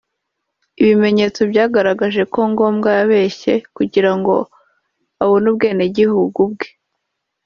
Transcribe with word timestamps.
Ibimenyetso 0.81 1.41
byagaragaje 1.51 2.21
ko 2.33 2.39
Ngombwa 2.51 2.89
yabeshye 2.99 3.53
kugira 3.75 4.11
ngo 4.17 4.35
abone 5.23 5.45
ubwenegihugu 5.51 6.41
bwe 6.51 6.69